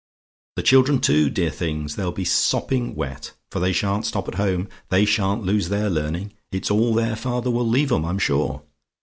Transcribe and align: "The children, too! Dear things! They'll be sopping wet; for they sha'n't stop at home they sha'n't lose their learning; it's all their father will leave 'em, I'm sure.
"The 0.55 0.63
children, 0.63 0.99
too! 0.99 1.29
Dear 1.29 1.51
things! 1.51 1.95
They'll 1.95 2.11
be 2.11 2.25
sopping 2.25 2.95
wet; 2.95 3.33
for 3.51 3.59
they 3.59 3.71
sha'n't 3.71 4.07
stop 4.07 4.27
at 4.27 4.33
home 4.33 4.67
they 4.89 5.05
sha'n't 5.05 5.43
lose 5.43 5.69
their 5.69 5.91
learning; 5.91 6.33
it's 6.51 6.71
all 6.71 6.95
their 6.95 7.15
father 7.15 7.51
will 7.51 7.69
leave 7.69 7.91
'em, 7.91 8.03
I'm 8.05 8.17
sure. 8.17 8.63